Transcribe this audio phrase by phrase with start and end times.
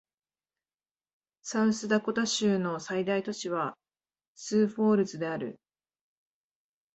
[1.43, 3.77] サウスダコタ州の最大都市は
[4.33, 5.59] スーフォールズである